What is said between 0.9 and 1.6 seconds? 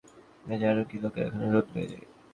লোকের এখানে